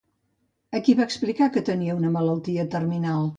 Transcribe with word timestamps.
A 0.79 0.79
qui 0.87 0.95
va 0.99 1.05
explicar 1.09 1.49
que 1.57 1.63
tenia 1.67 1.99
una 2.01 2.13
malaltia 2.17 2.67
terminal? 2.79 3.29